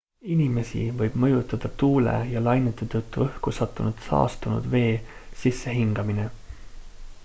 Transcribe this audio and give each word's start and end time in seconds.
inimesi 0.33 0.79
võib 1.01 1.17
mõjutada 1.23 1.69
tuule 1.83 2.15
ja 2.31 2.41
lainete 2.47 2.87
tõttu 2.95 3.23
õhku 3.27 3.55
sattunud 3.59 4.01
saastunud 4.07 4.73
vee 4.77 4.93
sissehingamine 5.43 6.29